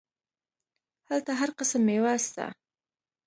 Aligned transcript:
هلته 1.09 1.31
هر 1.39 1.49
قسم 1.59 1.81
ميوه 1.87 2.13
سته. 2.25 2.45